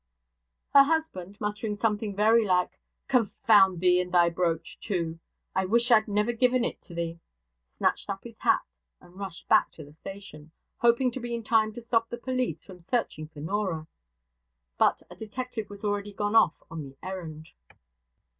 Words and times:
Her 0.73 0.81
husband, 0.81 1.39
muttering 1.39 1.75
something 1.75 2.15
very 2.15 2.43
like 2.43 2.79
'Confound 3.07 3.81
thee 3.81 4.01
and 4.01 4.11
thy 4.11 4.31
brooch 4.31 4.79
too! 4.79 5.19
I 5.55 5.65
wish 5.65 5.91
I'd 5.91 6.07
never 6.07 6.31
given 6.33 6.63
it 6.63 6.81
thee,' 6.81 7.19
snatched 7.69 8.09
up 8.09 8.23
his 8.23 8.39
hat, 8.39 8.61
and 8.99 9.15
rushed 9.19 9.47
back 9.47 9.69
to 9.73 9.83
the 9.85 9.93
station, 9.93 10.49
hoping 10.79 11.11
to 11.11 11.19
be 11.19 11.35
in 11.35 11.43
time 11.43 11.71
to 11.73 11.81
stop 11.81 12.09
the 12.09 12.17
police 12.17 12.65
from 12.65 12.81
searching 12.81 13.27
for 13.27 13.41
Norah. 13.41 13.85
But 14.79 15.03
a 15.11 15.15
detective 15.15 15.69
was 15.69 15.83
already 15.85 16.13
gone 16.13 16.35
off 16.35 16.63
on 16.71 16.81
the 16.81 16.97
errand. 17.03 17.51